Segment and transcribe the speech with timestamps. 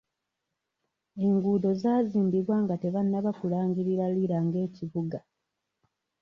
[1.27, 5.19] Enguudo zaazimbibwa nga tebanaba kulangirira Lira nga ekibuga.